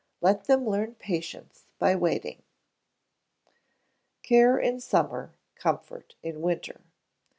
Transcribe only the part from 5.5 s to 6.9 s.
COMFORT IN WINTER.